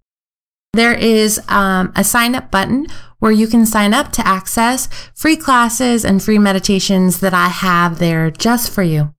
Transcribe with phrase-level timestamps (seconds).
[0.74, 2.88] there is um, a sign up button
[3.20, 8.00] where you can sign up to access free classes and free meditations that I have
[8.00, 9.14] there just for you.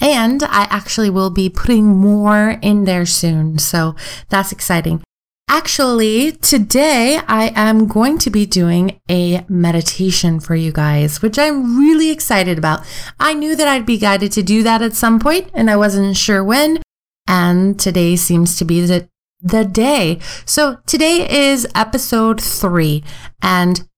[0.00, 3.58] And I actually will be putting more in there soon.
[3.58, 3.96] So
[4.28, 5.02] that's exciting.
[5.48, 11.78] Actually, today I am going to be doing a meditation for you guys, which I'm
[11.78, 12.84] really excited about.
[13.20, 16.16] I knew that I'd be guided to do that at some point and I wasn't
[16.16, 16.82] sure when.
[17.28, 19.08] And today seems to be the,
[19.40, 20.18] the day.
[20.44, 23.04] So today is episode three
[23.40, 23.88] and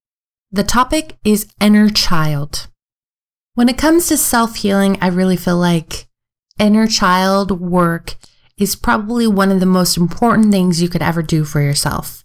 [0.52, 2.68] the topic is inner child.
[3.58, 6.06] When it comes to self healing, I really feel like
[6.60, 8.14] inner child work
[8.56, 12.24] is probably one of the most important things you could ever do for yourself.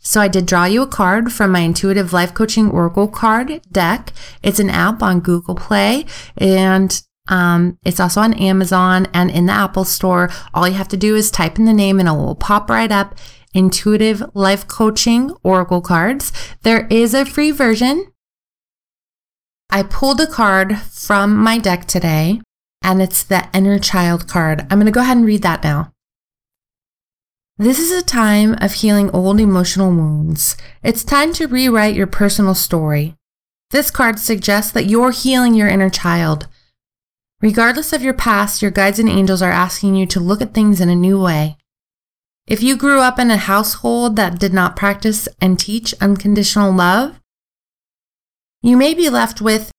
[0.00, 4.12] So I did draw you a card from my intuitive life coaching oracle card deck.
[4.42, 6.06] It's an app on Google Play
[6.38, 10.28] and um, it's also on Amazon and in the Apple store.
[10.54, 12.90] All you have to do is type in the name and it will pop right
[12.90, 13.14] up.
[13.52, 16.32] Intuitive life coaching oracle cards.
[16.62, 18.08] There is a free version
[19.70, 22.40] I pulled a card from my deck today,
[22.82, 24.60] and it's the inner child card.
[24.62, 25.90] I'm going to go ahead and read that now.
[27.56, 30.56] This is a time of healing old emotional wounds.
[30.82, 33.14] It's time to rewrite your personal story.
[33.70, 36.48] This card suggests that you're healing your inner child.
[37.40, 40.80] Regardless of your past, your guides and angels are asking you to look at things
[40.80, 41.56] in a new way.
[42.46, 47.20] If you grew up in a household that did not practice and teach unconditional love,
[48.64, 49.70] you may be left with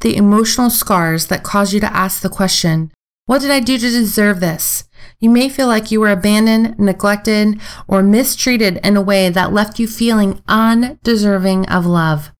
[0.00, 2.90] the emotional scars that cause you to ask the question,
[3.26, 4.88] What did I do to deserve this?
[5.20, 9.78] You may feel like you were abandoned, neglected, or mistreated in a way that left
[9.78, 12.32] you feeling undeserving of love.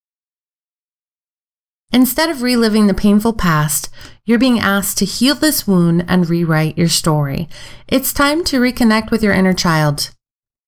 [1.93, 3.89] Instead of reliving the painful past,
[4.25, 7.47] you're being asked to heal this wound and rewrite your story.
[7.87, 10.11] It's time to reconnect with your inner child.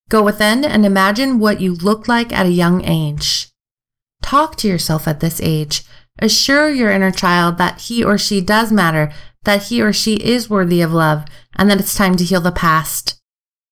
[0.07, 3.49] Go within and imagine what you looked like at a young age.
[4.27, 5.85] Talk to yourself at this age.
[6.19, 9.09] Assure your inner child that he or she does matter,
[9.45, 11.23] that he or she is worthy of love,
[11.55, 13.21] and that it's time to heal the past.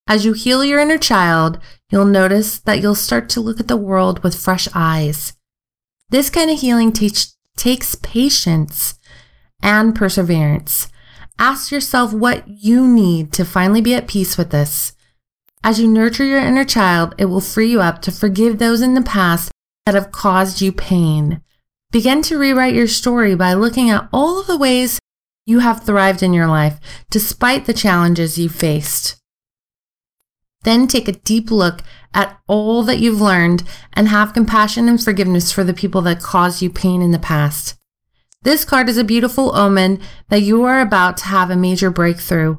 [0.08, 1.60] As you heal your inner child,
[1.92, 5.34] you'll notice that you'll start to look at the world with fresh eyes.
[6.10, 8.98] This kind of healing takes patience
[9.62, 10.88] and perseverance.
[11.38, 14.94] Ask yourself what you need to finally be at peace with this.
[15.66, 18.94] As you nurture your inner child, it will free you up to forgive those in
[18.94, 19.52] the past
[19.86, 21.42] that have caused you pain.
[21.92, 25.00] Begin to rewrite your story by looking at all of the ways
[25.46, 26.80] you have thrived in your life
[27.10, 29.22] despite the challenges you've faced.
[30.64, 31.82] Then take a deep look
[32.14, 33.64] at all that you've learned
[33.94, 37.76] and have compassion and forgiveness for the people that caused you pain in the past.
[38.42, 40.00] This card is a beautiful omen
[40.30, 42.58] that you are about to have a major breakthrough.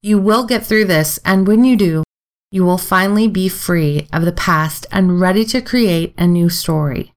[0.00, 2.03] You will get through this, and when you do,
[2.54, 7.12] you will finally be free of the past and ready to create a new story.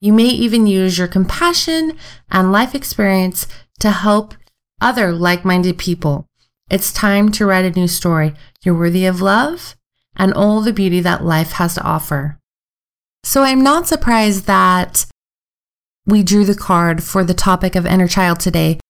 [0.00, 1.96] You may even use your compassion
[2.28, 3.46] and life experience
[3.78, 4.34] to help
[4.80, 6.26] other like minded people.
[6.68, 8.34] It's time to write a new story.
[8.64, 9.76] You're worthy of love
[10.16, 12.40] and all the beauty that life has to offer.
[13.22, 15.06] So I'm not surprised that
[16.04, 18.80] we drew the card for the topic of inner child today.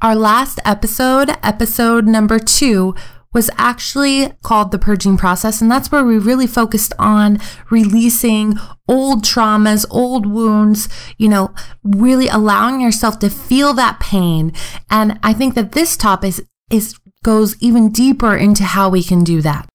[0.00, 2.94] Our last episode, episode number two,
[3.32, 5.60] was actually called the purging process.
[5.60, 7.38] And that's where we really focused on
[7.70, 8.54] releasing
[8.88, 11.54] old traumas, old wounds, you know,
[11.84, 14.52] really allowing yourself to feel that pain.
[14.90, 19.22] And I think that this topic is, is goes even deeper into how we can
[19.22, 19.68] do that.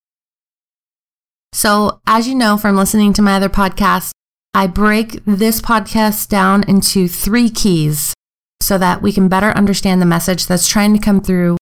[1.53, 4.11] So, as you know from listening to my other podcasts,
[4.53, 8.13] I break this podcast down into three keys
[8.61, 11.57] so that we can better understand the message that's trying to come through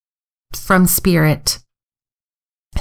[0.53, 1.59] from spirit.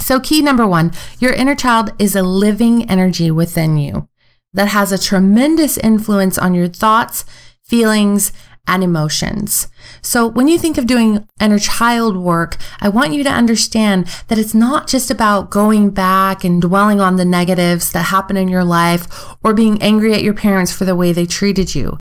[0.00, 4.08] So, key number one your inner child is a living energy within you
[4.52, 7.24] that has a tremendous influence on your thoughts,
[7.64, 8.32] feelings,
[8.66, 9.68] and emotions.
[10.02, 14.38] So, when you think of doing inner child work, I want you to understand that
[14.38, 18.64] it's not just about going back and dwelling on the negatives that happen in your
[18.64, 21.98] life or being angry at your parents for the way they treated you.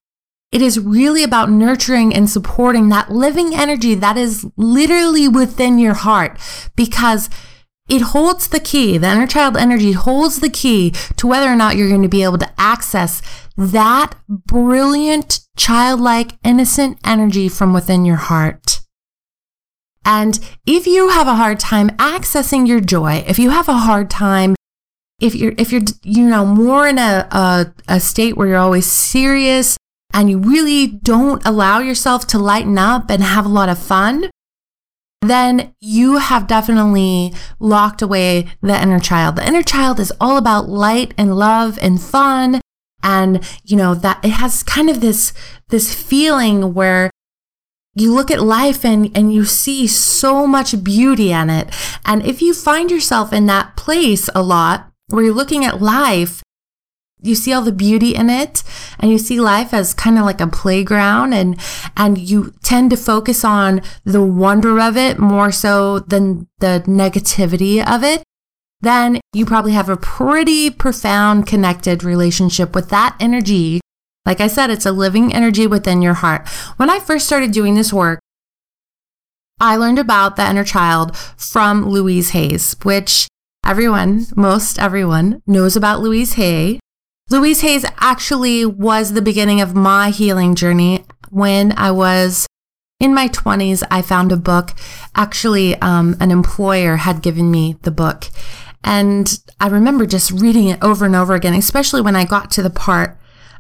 [0.52, 5.94] It is really about nurturing and supporting that living energy that is literally within your
[5.94, 6.38] heart
[6.76, 7.30] because
[7.90, 8.98] it holds the key.
[8.98, 12.24] The inner child energy holds the key to whether or not you're going to be
[12.24, 13.22] able to access
[13.58, 18.80] that brilliant, childlike, innocent energy from within your heart.
[20.04, 24.10] And if you have a hard time accessing your joy, if you have a hard
[24.10, 24.56] time,
[25.20, 28.88] if you're, if you're, you know, more in a, a, a state where you're always
[28.88, 29.78] serious
[30.12, 34.31] and you really don't allow yourself to lighten up and have a lot of fun,
[35.22, 39.36] then you have definitely locked away the inner child.
[39.36, 42.62] The inner child is all about light and love and fun.
[43.04, 45.34] And, you know, that it has kind of this,
[45.70, 47.10] this feeling where
[47.94, 51.74] you look at life and, and you see so much beauty in it.
[52.06, 56.42] And if you find yourself in that place a lot where you're looking at life
[57.22, 58.64] you see all the beauty in it
[59.00, 61.60] and you see life as kind of like a playground and
[61.96, 67.86] and you tend to focus on the wonder of it more so than the negativity
[67.86, 68.24] of it
[68.82, 73.80] then you probably have a pretty profound connected relationship with that energy.
[74.26, 76.48] Like i said it's a living energy within your heart.
[76.78, 78.20] When i first started doing this work
[79.60, 83.28] i learned about the inner child from louise hayes which
[83.66, 86.80] everyone most everyone knows about louise hay
[87.32, 91.06] Louise Hayes actually was the beginning of my healing journey.
[91.30, 92.46] When I was
[93.00, 94.72] in my 20s, I found a book.
[95.16, 98.26] Actually, um, an employer had given me the book.
[98.84, 102.62] And I remember just reading it over and over again, especially when I got to
[102.62, 103.18] the part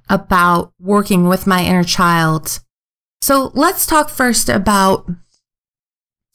[0.09, 2.59] about working with my inner child.
[3.21, 5.09] So let's talk first about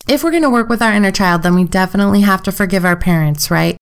[0.08, 2.86] if we're going to work with our inner child, then we definitely have to forgive
[2.86, 3.76] our parents, right?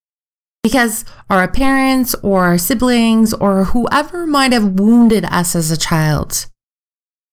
[0.64, 6.46] Because our parents or our siblings or whoever might have wounded us as a child.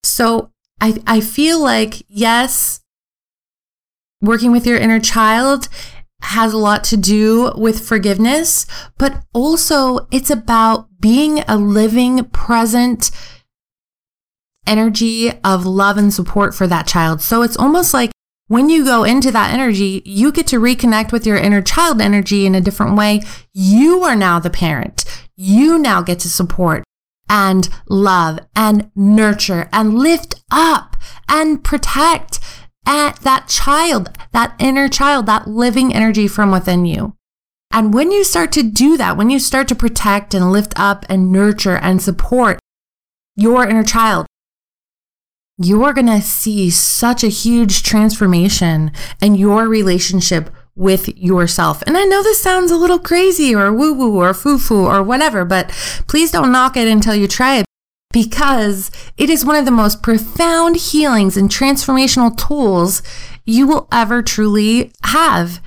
[0.04, 0.52] So
[0.82, 2.82] I, I feel like, yes,
[4.22, 5.70] working with your inner child
[6.24, 8.68] has a lot to do with forgiveness,
[8.98, 13.12] but also it's about being a living, present
[14.68, 17.22] energy of love and support for that child.
[17.22, 18.12] So it's almost like
[18.52, 22.46] when you go into that energy, you get to reconnect with your inner child energy
[22.46, 23.22] in a different way.
[23.54, 25.06] You are now the parent.
[25.38, 26.84] You now get to support
[27.30, 30.98] and love and nurture and lift up
[31.30, 32.42] and protect
[32.86, 37.16] at that child, that inner child, that living energy from within you.
[37.72, 41.06] And when you start to do that, when you start to protect and lift up
[41.08, 42.60] and nurture and support
[43.38, 44.28] your inner child,
[45.66, 48.92] you're going to see such a huge transformation
[49.22, 51.84] in your relationship with yourself.
[51.86, 55.04] And I know this sounds a little crazy or woo woo or foo foo or
[55.04, 55.70] whatever, but
[56.08, 57.66] please don't knock it until you try it
[58.14, 63.02] because it is one of the most profound healings and transformational tools
[63.46, 65.62] you will ever truly have.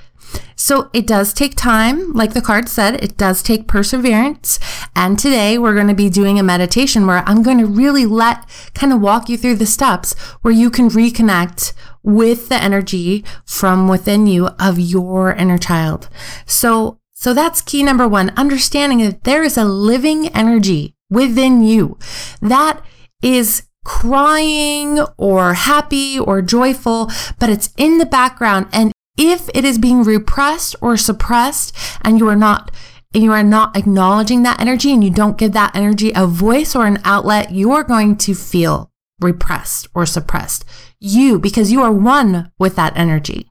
[0.55, 2.13] So it does take time.
[2.13, 4.59] Like the card said, it does take perseverance.
[4.95, 8.47] And today we're going to be doing a meditation where I'm going to really let
[8.73, 13.87] kind of walk you through the steps where you can reconnect with the energy from
[13.87, 16.09] within you of your inner child.
[16.45, 21.97] So, so that's key number one, understanding that there is a living energy within you
[22.41, 22.81] that
[23.21, 27.09] is crying or happy or joyful,
[27.39, 32.27] but it's in the background and if it is being repressed or suppressed and you
[32.27, 32.71] are not
[33.13, 36.75] and you are not acknowledging that energy and you don't give that energy a voice
[36.75, 38.91] or an outlet, you are going to feel
[39.21, 40.65] repressed or suppressed.
[40.99, 43.49] You, because you are one with that energy.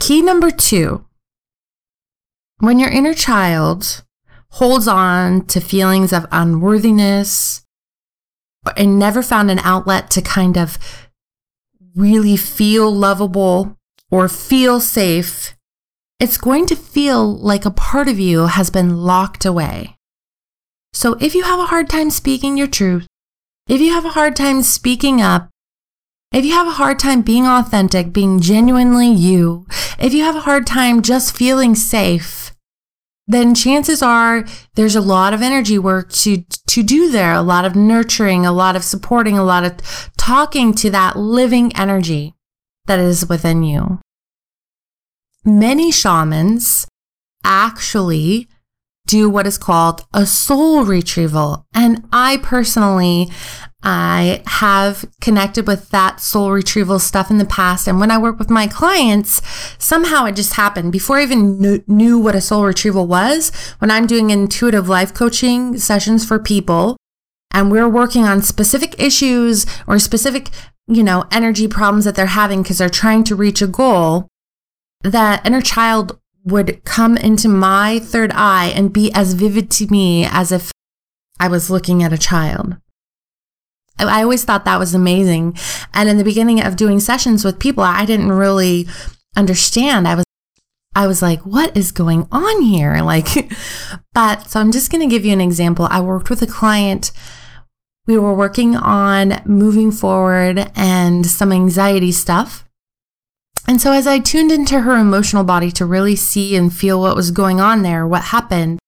[0.00, 1.04] Key number two
[2.58, 4.02] when your inner child
[4.52, 7.64] holds on to feelings of unworthiness
[8.76, 10.78] and never found an outlet to kind of
[11.98, 13.76] really feel lovable
[14.10, 15.54] or feel safe,
[16.20, 19.96] it's going to feel like a part of you has been locked away.
[20.92, 23.06] So if you have a hard time speaking your truth,
[23.68, 25.50] if you have a hard time speaking up,
[26.32, 29.66] if you have a hard time being authentic, being genuinely you,
[29.98, 32.47] if you have a hard time just feeling safe,
[33.28, 34.44] then chances are
[34.74, 38.52] there's a lot of energy work to, to do there, a lot of nurturing, a
[38.52, 42.34] lot of supporting, a lot of talking to that living energy
[42.86, 44.00] that is within you.
[45.44, 46.88] Many shamans
[47.44, 48.48] actually
[49.08, 51.66] do what is called a soul retrieval.
[51.74, 53.28] And I personally
[53.82, 57.86] I have connected with that soul retrieval stuff in the past.
[57.86, 59.40] And when I work with my clients,
[59.78, 63.50] somehow it just happened before I even knew, knew what a soul retrieval was.
[63.78, 66.96] When I'm doing intuitive life coaching sessions for people
[67.52, 70.50] and we're working on specific issues or specific,
[70.88, 74.26] you know, energy problems that they're having because they're trying to reach a goal,
[75.02, 80.24] that inner child would come into my third eye and be as vivid to me
[80.24, 80.72] as if
[81.40, 82.76] I was looking at a child.
[83.98, 85.56] I always thought that was amazing.
[85.92, 88.86] And in the beginning of doing sessions with people, I didn't really
[89.36, 90.06] understand.
[90.06, 90.24] I was
[90.94, 92.98] I was like, what is going on here?
[93.08, 93.28] Like,
[94.12, 95.86] but so I'm just going to give you an example.
[95.90, 97.12] I worked with a client.
[98.06, 102.67] We were working on moving forward and some anxiety stuff.
[103.68, 107.14] And so as I tuned into her emotional body to really see and feel what
[107.14, 108.78] was going on there, what happened,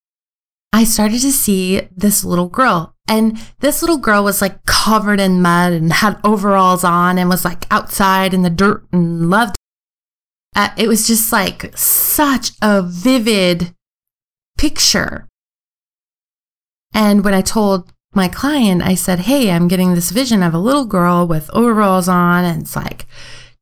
[0.72, 2.94] I started to see this little girl.
[3.06, 7.44] And this little girl was like covered in mud and had overalls on and was
[7.44, 9.54] like outside in the dirt and loved.
[10.56, 13.74] Uh, it was just like such a vivid
[14.56, 15.28] picture.
[16.94, 20.58] And when I told my client, I said, Hey, I'm getting this vision of a
[20.58, 23.06] little girl with overalls on and it's like,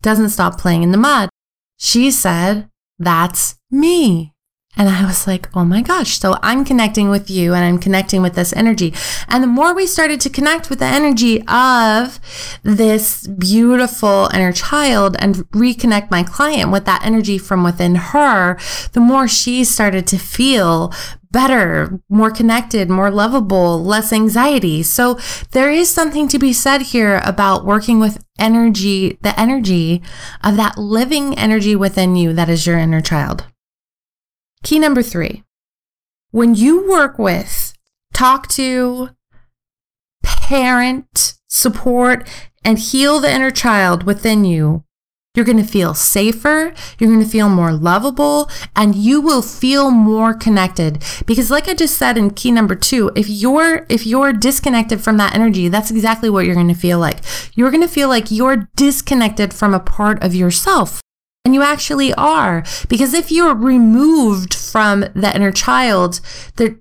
[0.02, 1.28] doesn't stop playing in the mud.
[1.76, 4.34] She said, That's me.
[4.78, 6.20] And I was like, oh my gosh.
[6.20, 8.94] So I'm connecting with you and I'm connecting with this energy.
[9.26, 12.20] And the more we started to connect with the energy of
[12.62, 18.56] this beautiful inner child and reconnect my client with that energy from within her,
[18.92, 20.92] the more she started to feel
[21.32, 24.84] better, more connected, more lovable, less anxiety.
[24.84, 25.18] So
[25.50, 30.02] there is something to be said here about working with energy, the energy
[30.42, 33.44] of that living energy within you that is your inner child.
[34.62, 35.44] Key number three
[36.30, 37.72] when you work with,
[38.12, 39.10] talk to,
[40.22, 42.28] parent, support,
[42.64, 44.84] and heal the inner child within you,
[45.34, 49.90] you're going to feel safer, you're going to feel more lovable, and you will feel
[49.90, 51.02] more connected.
[51.26, 55.16] Because like I just said in key number 2, if you're if you're disconnected from
[55.18, 57.20] that energy, that's exactly what you're going to feel like.
[57.54, 61.00] You're going to feel like you're disconnected from a part of yourself.
[61.48, 62.62] And you actually are.
[62.90, 66.20] Because if you're removed from the inner child,
[66.56, 66.78] the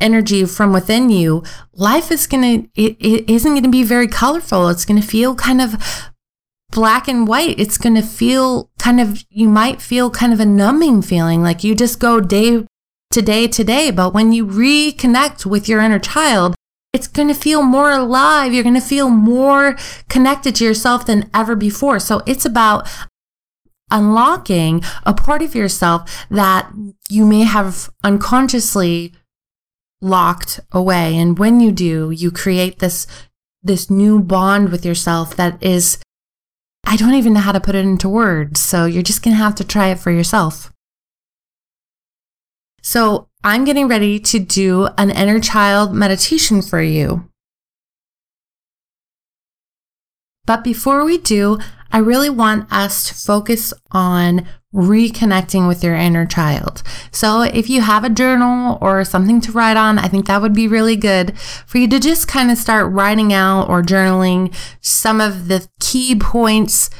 [0.00, 4.06] energy from within you, life is going to, it, it isn't going to be very
[4.06, 4.68] colorful.
[4.68, 5.74] It's going to feel kind of
[6.70, 7.58] black and white.
[7.58, 11.64] It's going to feel kind of, you might feel kind of a numbing feeling like
[11.64, 12.64] you just go day
[13.10, 13.90] to day to day.
[13.90, 16.54] But when you reconnect with your inner child,
[16.92, 18.54] it's going to feel more alive.
[18.54, 19.76] You're going to feel more
[20.08, 21.98] connected to yourself than ever before.
[21.98, 22.88] So it's about
[23.90, 26.70] unlocking a part of yourself that
[27.08, 29.12] you may have unconsciously
[30.00, 31.16] locked away.
[31.16, 33.06] And when you do, you create this,
[33.62, 35.98] this new bond with yourself that is,
[36.84, 38.60] I don't even know how to put it into words.
[38.60, 40.72] So you're just going to have to try it for yourself.
[42.82, 47.28] So I'm getting ready to do an inner child meditation for you.
[50.44, 51.58] But before we do,
[51.92, 56.82] I really want us to focus on reconnecting with your inner child.
[57.10, 60.52] So if you have a journal or something to write on, I think that would
[60.52, 65.20] be really good for you to just kind of start writing out or journaling some
[65.20, 66.90] of the key points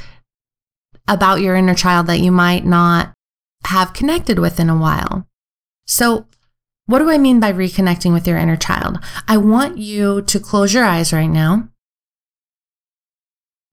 [1.07, 3.12] about your inner child that you might not
[3.66, 5.26] have connected with in a while.
[5.87, 6.26] So
[6.87, 8.99] what do I mean by reconnecting with your inner child?
[9.28, 11.69] I want you to close your eyes right now.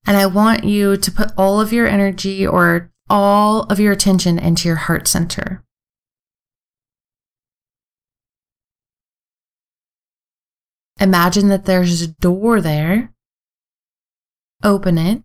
[0.05, 4.38] And I want you to put all of your energy or all of your attention
[4.38, 5.63] into your heart center.
[11.00, 13.13] Imagine that there's a door there.
[14.63, 15.24] Open it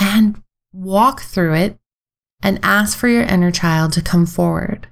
[0.00, 1.78] and walk through it
[2.42, 4.88] and ask for your inner child to come forward.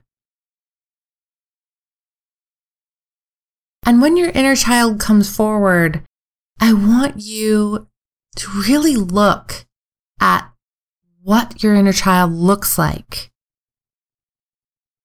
[3.85, 6.03] And when your inner child comes forward,
[6.61, 7.88] I want you
[8.39, 9.67] to really look
[10.21, 10.51] at
[11.23, 13.31] what your inner child looks like.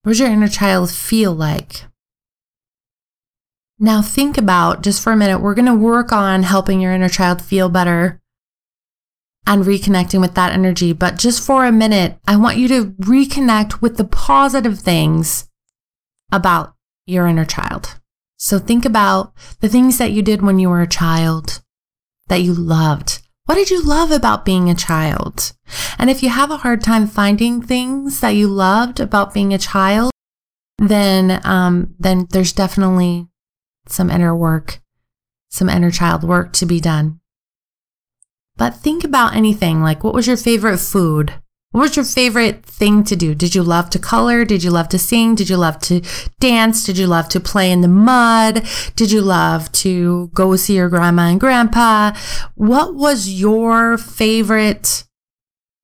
[0.03, 1.85] What does your inner child feel like?
[3.79, 7.09] Now, think about just for a minute, we're going to work on helping your inner
[7.09, 8.21] child feel better
[9.45, 10.93] and reconnecting with that energy.
[10.93, 15.49] But just for a minute, I want you to reconnect with the positive things
[16.31, 16.75] about
[17.05, 17.99] your inner child.
[18.37, 21.61] So think about the things that you did when you were a child
[22.27, 23.22] that you loved.
[23.45, 25.51] What did you love about being a child?
[26.00, 29.57] And if you have a hard time finding things that you loved about being a
[29.57, 30.12] child,
[30.77, 33.27] then um, then there's definitely
[33.88, 34.79] some inner work,
[35.50, 37.19] some inner child work to be done.
[38.55, 41.33] But think about anything like what was your favorite food?
[41.73, 43.33] What was your favorite thing to do?
[43.33, 44.45] Did you love to color?
[44.45, 45.33] Did you love to sing?
[45.33, 46.01] Did you love to
[46.39, 46.85] dance?
[46.85, 48.63] Did you love to play in the mud?
[48.95, 52.13] Did you love to go see your grandma and grandpa?
[52.53, 55.05] What was your favorite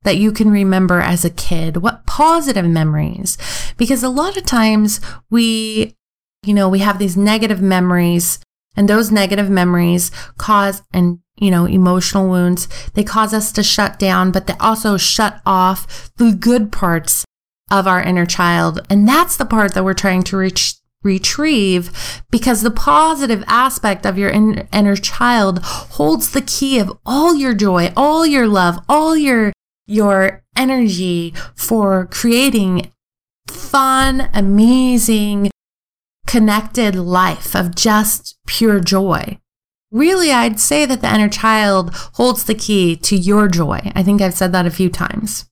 [0.03, 1.77] that you can remember as a kid?
[1.77, 3.35] What positive memories?
[3.75, 5.95] Because a lot of times we,
[6.43, 8.37] you know, we have these negative memories
[8.79, 12.67] and those negative memories cause and you know, emotional wounds.
[12.93, 17.25] They cause us to shut down, but they also shut off the good parts
[17.71, 18.81] of our inner child.
[18.89, 24.17] And that's the part that we're trying to reach, retrieve because the positive aspect of
[24.17, 29.15] your in, inner child holds the key of all your joy, all your love, all
[29.15, 29.53] your,
[29.87, 32.91] your energy for creating
[33.47, 35.51] fun, amazing,
[36.29, 39.39] connected life of just pure joy.
[39.91, 43.91] Really, I'd say that the inner child holds the key to your joy.
[43.95, 45.49] I think I've said that a few times.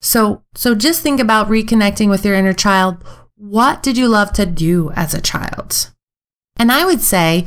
[0.00, 3.04] So, so just think about reconnecting with your inner child.
[3.36, 5.92] What did you love to do as a child?
[6.56, 7.44] And I would say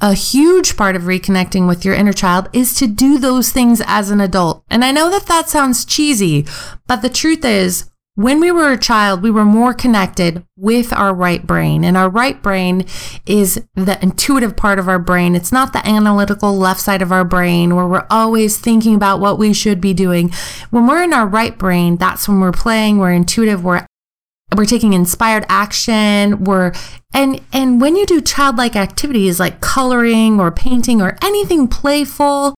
[0.00, 4.10] a huge part of reconnecting with your inner child is to do those things as
[4.10, 4.62] an adult.
[4.70, 6.46] And I know that that sounds cheesy,
[6.86, 11.14] but the truth is when we were a child, we were more connected with our
[11.14, 11.84] right brain.
[11.84, 12.86] And our right brain
[13.26, 15.34] is the intuitive part of our brain.
[15.34, 19.38] It's not the analytical left side of our brain where we're always thinking about what
[19.38, 20.32] we should be doing.
[20.70, 23.86] When we're in our right brain, that's when we're playing, we're intuitive, we're
[24.56, 26.72] we're taking inspired action we're
[27.12, 32.54] and and when you do childlike activities like coloring or painting or anything playful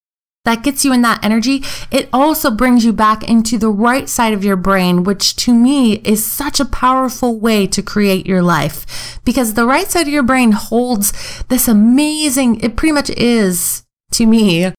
[0.48, 4.32] that gets you in that energy, it also brings you back into the right side
[4.32, 9.20] of your brain, which to me is such a powerful way to create your life
[9.26, 11.12] because the right side of your brain holds
[11.48, 14.72] this amazing, it pretty much is to me,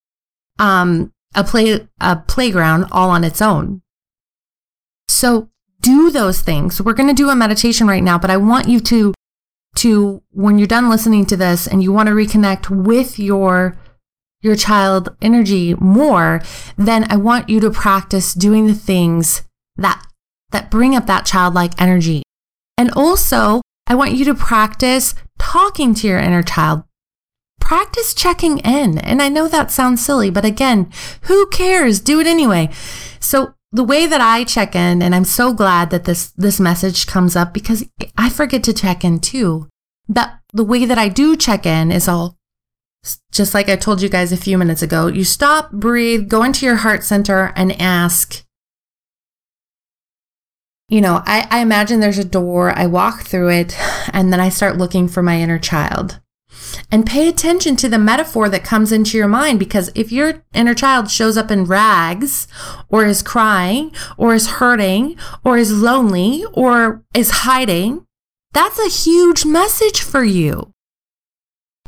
[0.57, 3.83] um, a play, a playground all on its own.
[5.07, 5.51] So
[5.81, 6.81] do those things.
[6.81, 9.13] We're going to do a meditation right now, but I want you to,
[9.75, 13.77] to, when you're done listening to this and you want to reconnect with your
[14.41, 16.41] your child energy more,
[16.77, 19.43] then I want you to practice doing the things
[19.75, 20.05] that
[20.51, 22.23] that bring up that childlike energy.
[22.77, 26.83] And also, I want you to practice talking to your inner child.
[27.59, 28.97] Practice checking in.
[28.99, 30.91] And I know that sounds silly, but again,
[31.23, 31.99] who cares?
[31.99, 32.69] Do it anyway.
[33.19, 37.05] So the way that I check in, and I'm so glad that this, this message
[37.05, 37.85] comes up because
[38.17, 39.67] I forget to check in too.
[40.07, 42.38] That the way that I do check in is I'll
[43.31, 46.65] just like I told you guys a few minutes ago, you stop, breathe, go into
[46.65, 48.43] your heart center and ask,
[50.89, 53.77] you know, I, I imagine there's a door, I walk through it,
[54.13, 56.19] and then I start looking for my inner child.
[56.91, 60.73] And pay attention to the metaphor that comes into your mind because if your inner
[60.73, 62.47] child shows up in rags,
[62.89, 68.05] or is crying, or is hurting, or is lonely, or is hiding,
[68.51, 70.73] that's a huge message for you.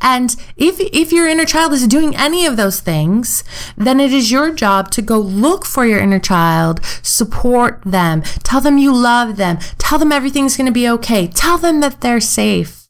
[0.02, 3.44] And if, if your inner child is doing any of those things,
[3.76, 8.60] then it is your job to go look for your inner child, support them, tell
[8.60, 12.20] them you love them, tell them everything's going to be okay, tell them that they're
[12.20, 12.88] safe.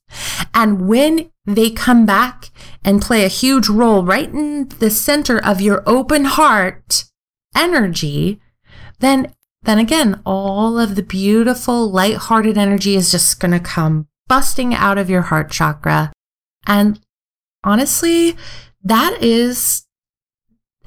[0.54, 2.50] And when they come back
[2.82, 7.04] and play a huge role right in the center of your open heart
[7.54, 8.40] energy,
[9.00, 14.74] then then again, all of the beautiful, light-hearted energy is just going to come busting
[14.74, 16.12] out of your heart chakra
[16.66, 17.00] and
[17.64, 18.36] honestly,
[18.82, 19.86] that is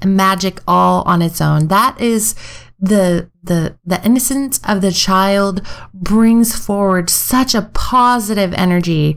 [0.04, 1.68] magic all on its own.
[1.68, 2.34] That is
[2.78, 5.62] the the the innocence of the child
[5.94, 9.16] brings forward such a positive energy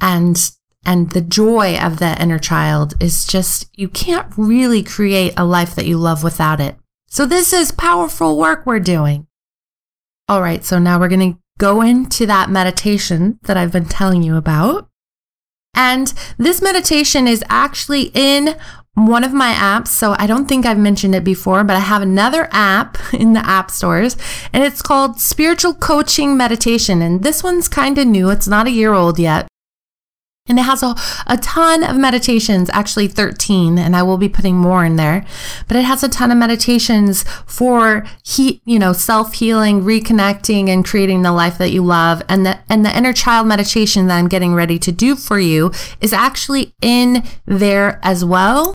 [0.00, 0.52] and
[0.86, 5.74] and the joy of the inner child is just you can't really create a life
[5.74, 6.76] that you love without it.
[7.08, 9.26] So this is powerful work we're doing.
[10.28, 14.22] All right, so now we're going to go into that meditation that I've been telling
[14.22, 14.88] you about.
[15.74, 18.56] And this meditation is actually in
[18.94, 19.88] one of my apps.
[19.88, 23.44] So I don't think I've mentioned it before, but I have another app in the
[23.44, 24.16] app stores
[24.52, 27.02] and it's called Spiritual Coaching Meditation.
[27.02, 28.30] And this one's kind of new.
[28.30, 29.48] It's not a year old yet.
[30.46, 30.94] And it has a,
[31.26, 35.24] a ton of meditations, actually 13, and I will be putting more in there.
[35.68, 41.22] But it has a ton of meditations for he, you know, self-healing, reconnecting, and creating
[41.22, 42.20] the life that you love.
[42.28, 45.72] And the and the inner child meditation that I'm getting ready to do for you
[46.02, 48.74] is actually in there as well.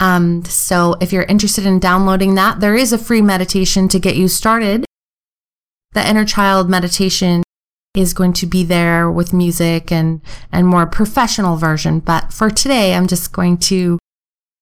[0.00, 4.16] Um, so if you're interested in downloading that, there is a free meditation to get
[4.16, 4.86] you started.
[5.92, 7.42] The inner child meditation
[7.94, 12.00] is going to be there with music and and more professional version.
[12.00, 13.98] But for today i'm just going to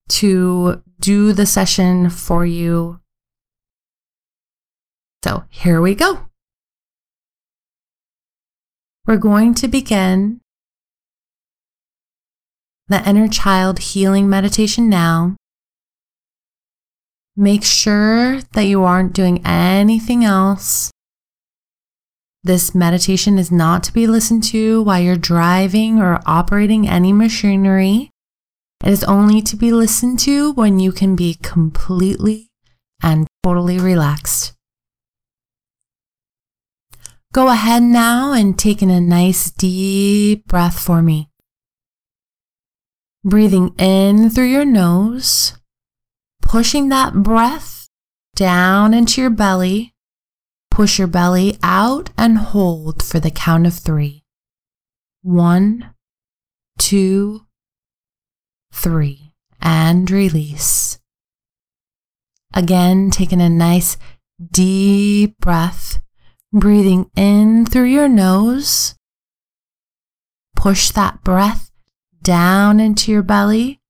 [0.09, 3.01] to do the session for you.
[5.25, 6.27] So here we go.
[9.07, 10.41] We're going to begin
[12.89, 15.37] the inner child healing meditation now.
[17.37, 20.91] Make sure that you aren't doing anything else
[22.43, 28.11] this meditation is not to be listened to while you're driving or operating any machinery.
[28.83, 32.49] It is only to be listened to when you can be completely
[33.03, 34.55] and totally relaxed.
[37.33, 41.29] Go ahead now and take in a nice deep breath for me.
[43.23, 45.55] Breathing in through your nose,
[46.41, 47.87] pushing that breath
[48.35, 49.93] down into your belly
[50.71, 54.25] Push your belly out and hold for the count of three.
[55.23, 55.95] One,
[56.79, 57.47] two,
[58.73, 60.99] three, and release.
[62.55, 63.97] Again, taking a nice
[64.51, 66.01] deep breath,
[66.53, 68.95] breathing in through your nose.
[70.57, 71.71] Push that breath
[72.23, 73.81] down into your belly.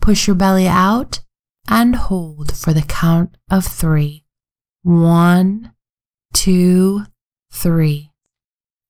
[0.00, 1.20] Push your belly out
[1.68, 4.24] and hold for the count of three.
[4.82, 5.72] One,
[6.36, 7.06] two,
[7.50, 8.10] three,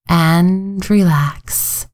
[0.09, 1.87] and relax.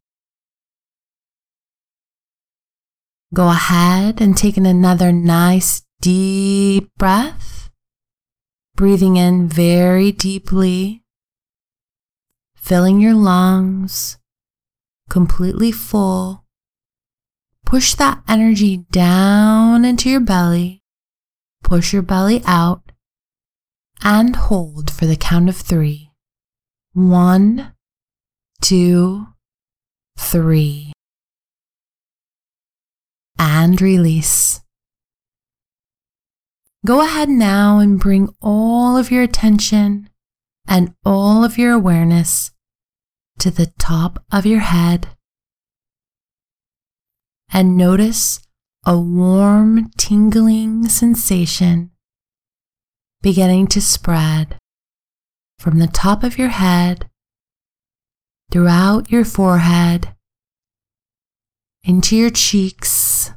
[3.35, 7.71] Go ahead and take in another nice deep breath,
[8.77, 11.03] breathing in very deeply,
[12.57, 14.19] filling your lungs
[15.11, 16.47] completely full.
[17.67, 20.81] Push that energy down into your belly.
[21.63, 22.92] Push your belly out
[24.05, 26.11] and hold for the count of three.
[26.93, 27.75] One,
[28.61, 29.27] two,
[30.19, 30.93] three.
[33.39, 34.61] And release.
[36.85, 40.11] Go ahead now and bring all of your attention
[40.67, 42.51] and all of your awareness
[43.39, 45.09] to the top of your head.
[47.53, 48.41] And notice
[48.85, 51.92] a warm, tingling sensation
[53.23, 54.57] beginning to spread
[55.59, 57.09] from the top of your head
[58.51, 60.13] throughout your forehead
[61.85, 63.31] into your cheeks,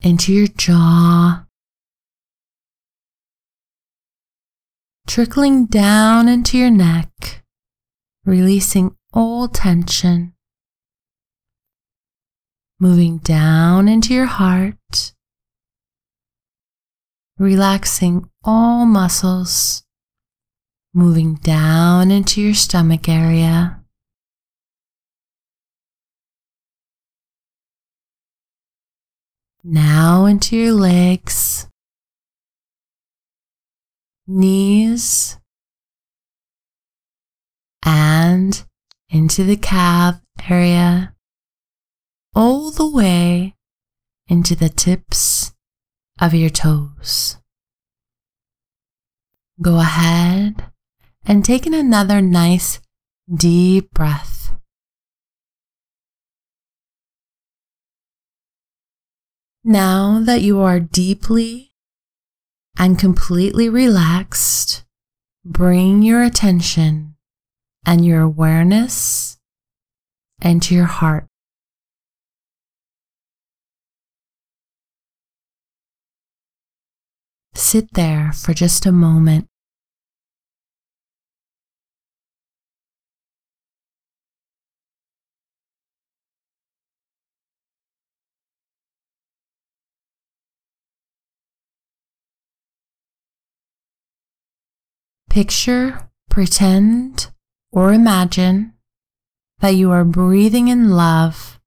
[0.00, 1.44] into your jaw,
[5.06, 7.42] trickling down into your neck,
[8.26, 10.34] releasing all tension,
[12.78, 15.14] moving down into your heart
[17.40, 19.82] relaxing all muscles,
[20.92, 23.80] moving down into your stomach area.
[29.64, 31.66] Now into your legs,
[34.26, 35.38] knees,
[37.82, 38.62] and
[39.08, 41.14] into the calf area,
[42.34, 43.54] all the way
[44.28, 45.54] into the tips
[46.20, 47.38] of your toes.
[49.62, 50.64] Go ahead
[51.24, 52.80] and take in another nice
[53.32, 54.54] deep breath.
[59.62, 61.72] Now that you are deeply
[62.78, 64.84] and completely relaxed,
[65.44, 67.16] bring your attention
[67.84, 69.38] and your awareness
[70.40, 71.29] into your heart.
[77.60, 79.46] Sit there for just a moment.
[95.28, 97.30] Picture, pretend,
[97.70, 98.72] or imagine
[99.60, 101.60] that you are breathing in love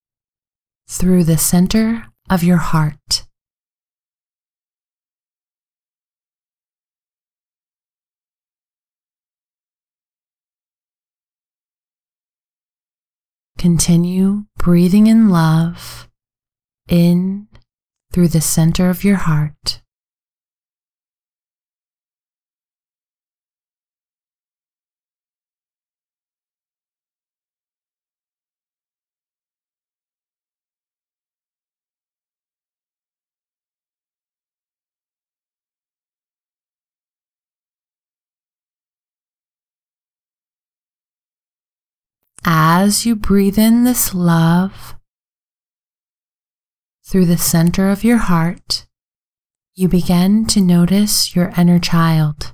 [0.90, 3.23] through the center of your heart.
[13.64, 16.10] Continue breathing in love
[16.90, 17.48] in
[18.12, 19.82] through the center of your heart.
[42.46, 44.96] As you breathe in this love
[47.06, 48.86] through the center of your heart,
[49.76, 52.54] you begin to notice your inner child.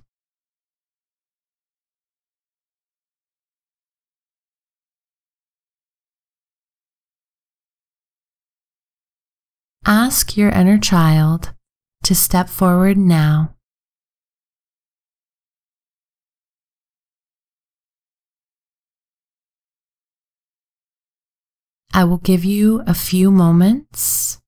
[9.88, 11.54] Ask your inner child
[12.04, 13.56] to step forward now
[21.94, 24.40] I will give you a few moments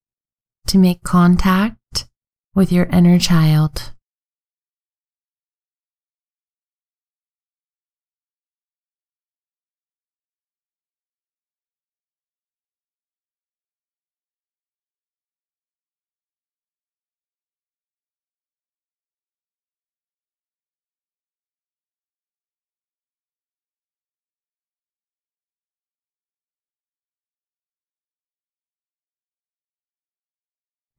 [0.68, 2.08] to make contact
[2.54, 3.94] with your inner child.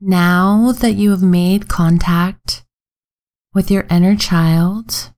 [0.05, 2.65] Now that you have made contact
[3.55, 5.13] with your inner child,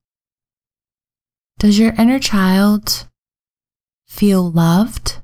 [1.57, 3.07] does your inner child
[4.07, 5.23] feel loved?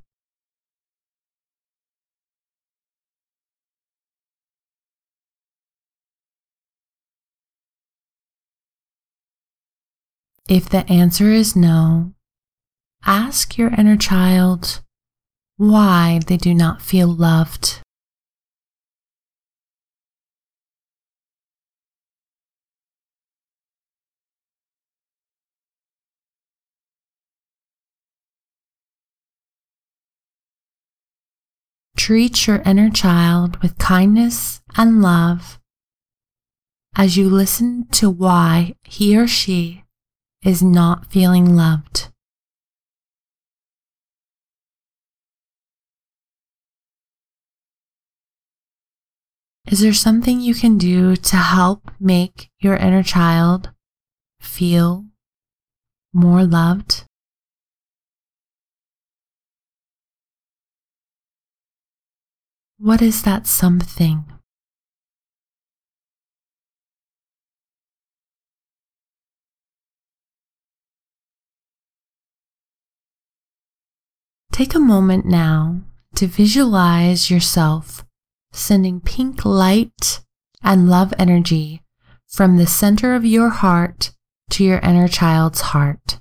[10.50, 12.16] If the answer is no,
[13.06, 14.82] ask your inner child
[15.58, 17.84] why they do not feel loved.
[32.02, 35.60] Treat your inner child with kindness and love
[36.96, 39.84] as you listen to why he or she
[40.44, 42.10] is not feeling loved.
[49.68, 53.70] Is there something you can do to help make your inner child
[54.40, 55.06] feel
[56.12, 57.06] more loved?
[62.84, 64.26] What is that something?
[74.52, 75.82] Take a moment now
[76.16, 78.04] to visualize yourself
[78.52, 80.22] sending pink light
[80.64, 81.84] and love energy
[82.28, 84.12] from the center of your heart
[84.50, 86.21] to your inner child's heart.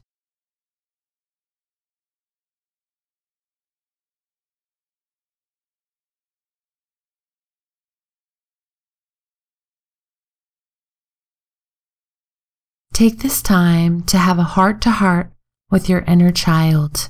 [13.01, 15.33] Take this time to have a heart to heart
[15.71, 17.09] with your inner child.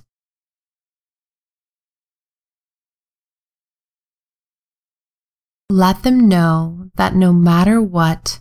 [5.69, 8.39] Let them know that no matter what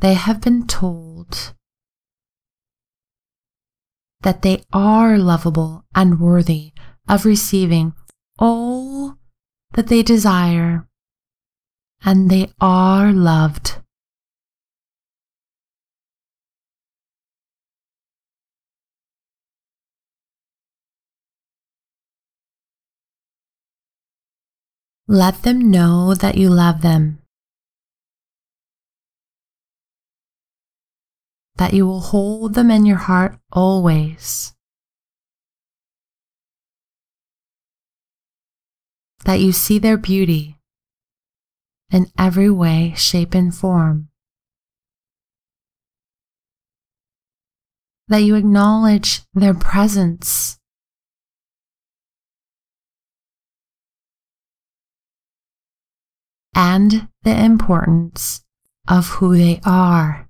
[0.00, 1.54] they have been told,
[4.22, 6.72] that they are lovable and worthy
[7.08, 7.94] of receiving
[8.40, 9.18] all
[9.74, 10.88] that they desire,
[12.04, 13.79] and they are loved.
[25.10, 27.18] Let them know that you love them,
[31.56, 34.54] that you will hold them in your heart always,
[39.24, 40.60] that you see their beauty
[41.90, 44.10] in every way, shape, and form.
[48.06, 50.59] That you acknowledge their presence
[56.54, 58.42] and the importance
[58.88, 60.28] of who they are.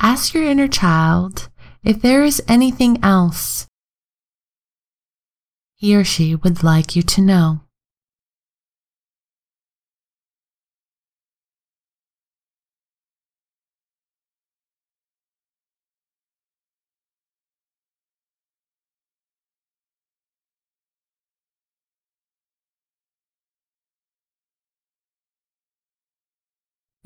[0.00, 1.48] Ask your inner child
[1.82, 3.66] if there is anything else
[5.76, 7.60] he or she would like you to know.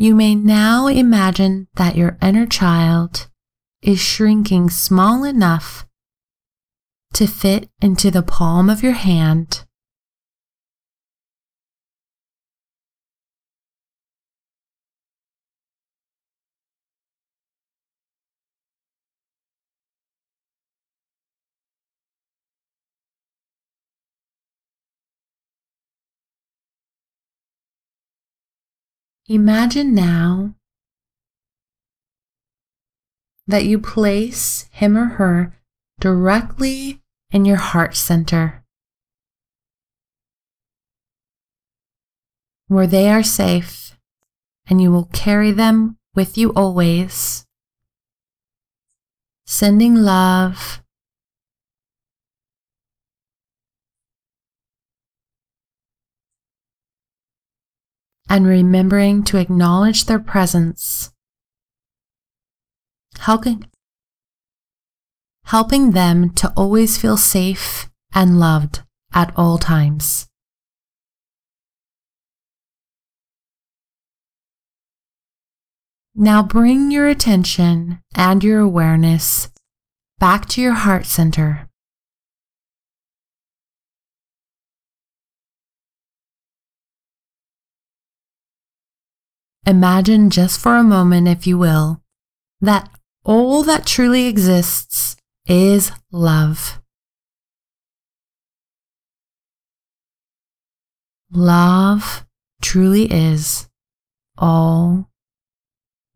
[0.00, 3.28] You may now imagine that your inner child
[3.82, 5.86] is shrinking small enough
[7.12, 9.66] to fit into the palm of your hand.
[29.30, 30.56] Imagine now
[33.46, 35.56] that you place him or her
[36.00, 38.64] directly in your heart center,
[42.66, 43.96] where they are safe
[44.68, 47.46] and you will carry them with you always,
[49.46, 50.82] sending love.
[58.30, 61.10] And remembering to acknowledge their presence
[63.18, 63.66] helping,
[65.44, 70.28] helping them to always feel safe and loved at all times.
[76.14, 79.48] Now bring your attention and your awareness
[80.18, 81.69] back to your heart center.
[89.66, 92.02] Imagine just for a moment, if you will,
[92.60, 92.90] that
[93.24, 96.80] all that truly exists is love.
[101.32, 102.26] Love
[102.60, 103.68] truly is
[104.36, 105.08] all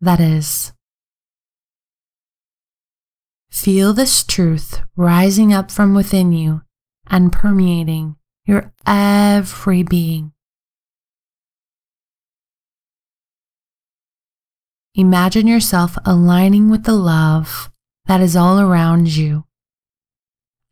[0.01, 0.73] that is.
[3.49, 6.61] Feel this truth rising up from within you
[7.07, 10.34] and permeating your every being.
[14.97, 17.69] Imagine yourself aligning with the love
[18.05, 19.43] that is all around you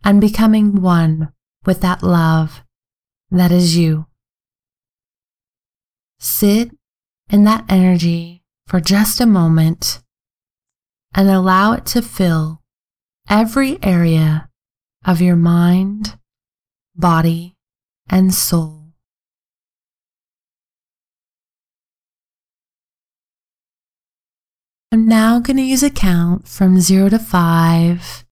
[0.04, 1.34] and becoming one
[1.66, 2.64] with that love
[3.32, 4.06] that is you.
[6.20, 6.72] Sit
[7.30, 10.02] in that energy for just a moment
[11.14, 12.62] and allow it to fill
[13.30, 14.50] every area
[15.06, 16.18] of your mind,
[16.96, 17.56] body,
[18.10, 18.83] and soul.
[24.94, 28.24] I'm now going to use a count from zero to five.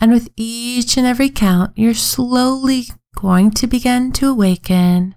[0.00, 5.16] And with each and every count, you're slowly going to begin to awaken,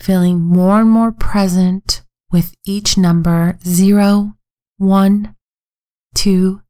[0.00, 4.34] feeling more and more present with each number zero,
[4.78, 5.36] one,
[6.16, 6.62] two,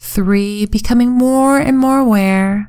[0.00, 2.68] three, becoming more and more aware.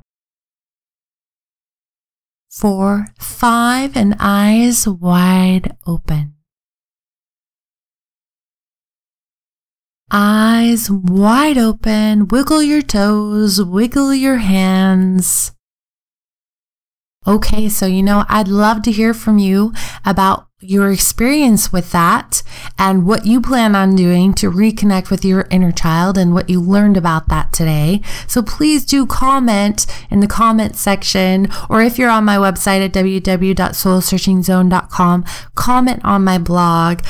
[2.51, 6.35] Four, five, and eyes wide open.
[10.11, 15.51] Eyes wide open, wiggle your toes, wiggle your hands.
[17.27, 19.71] Okay, so you know, I'd love to hear from you
[20.03, 22.43] about your experience with that
[22.77, 26.59] and what you plan on doing to reconnect with your inner child and what you
[26.59, 28.01] learned about that today.
[28.27, 32.93] So please do comment in the comment section, or if you're on my website at
[32.93, 37.01] www.soulsearchingzone.com, comment on my blog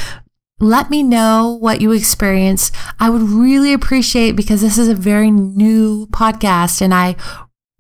[0.60, 2.76] let me know what you experienced.
[3.00, 7.16] I would really appreciate because this is a very new podcast and I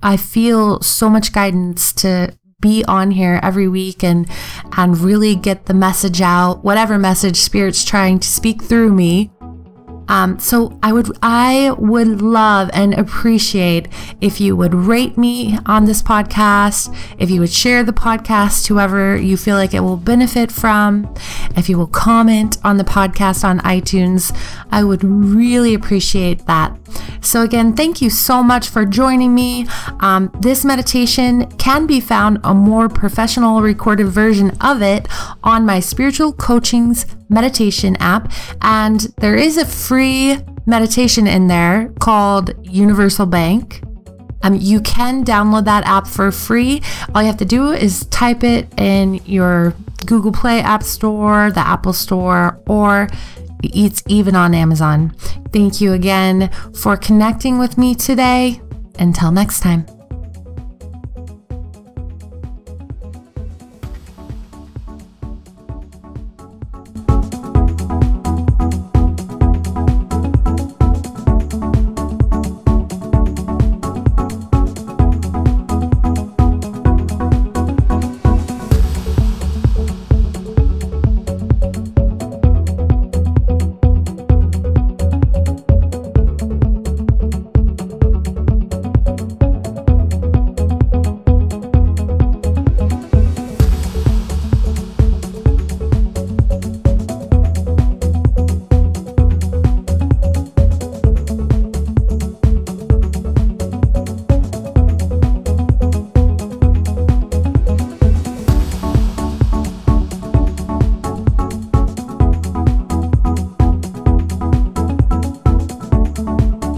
[0.01, 4.29] I feel so much guidance to be on here every week and
[4.77, 9.31] and really get the message out, whatever message spirit's trying to speak through me.
[10.09, 13.87] Um, so I would I would love and appreciate
[14.19, 18.73] if you would rate me on this podcast, if you would share the podcast to
[18.73, 21.13] whoever you feel like it will benefit from,
[21.55, 24.35] if you will comment on the podcast on iTunes,
[24.71, 26.75] I would really appreciate that.
[27.21, 29.67] So again, thank you so much for joining me.
[29.99, 35.07] Um, this meditation can be found a more professional recorded version of it
[35.43, 42.53] on my spiritual coaching's meditation app, and there is a free meditation in there called
[42.63, 43.81] Universal Bank.
[44.41, 46.81] Um, you can download that app for free.
[47.13, 49.73] All you have to do is type it in your
[50.05, 53.09] Google Play App Store, the Apple Store, or
[53.63, 55.09] It's even on Amazon.
[55.51, 58.61] Thank you again for connecting with me today.
[58.97, 59.98] Until next time.